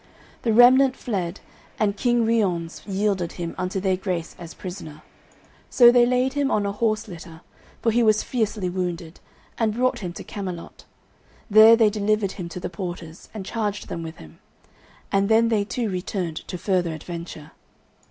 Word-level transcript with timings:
The 0.41 0.51
remnant 0.51 0.95
fled, 0.97 1.41
and 1.77 1.95
King 1.95 2.25
Ryons 2.25 2.81
yielded 2.87 3.33
him 3.33 3.53
unto 3.55 3.79
their 3.79 3.95
grace 3.97 4.35
as 4.39 4.55
prisoner. 4.55 5.03
So 5.69 5.91
they 5.91 6.07
laid 6.07 6.33
him 6.33 6.49
on 6.49 6.65
a 6.65 6.71
horse 6.71 7.07
litter, 7.07 7.41
for 7.83 7.91
he 7.91 8.01
was 8.01 8.23
fiercely 8.23 8.67
wounded, 8.67 9.19
and 9.59 9.75
brought 9.75 9.99
him 9.99 10.11
to 10.13 10.23
Camelot. 10.23 10.85
There 11.51 11.75
they 11.75 11.91
delivered 11.91 12.31
him 12.31 12.49
to 12.49 12.59
the 12.59 12.67
porters 12.67 13.29
and 13.31 13.45
charged 13.45 13.89
them 13.89 14.01
with 14.01 14.17
him; 14.17 14.39
and 15.11 15.29
then 15.29 15.49
they 15.49 15.63
two 15.63 15.87
returned 15.87 16.37
to 16.47 16.57
further 16.57 16.95
adventure. 16.95 17.51